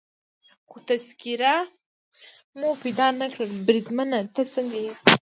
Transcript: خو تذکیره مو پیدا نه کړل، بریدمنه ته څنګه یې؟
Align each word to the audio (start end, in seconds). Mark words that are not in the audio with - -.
خو 0.69 0.77
تذکیره 0.87 1.55
مو 2.59 2.69
پیدا 2.81 3.07
نه 3.19 3.27
کړل، 3.33 3.49
بریدمنه 3.67 4.19
ته 4.35 4.41
څنګه 4.53 4.77
یې؟ 4.85 4.93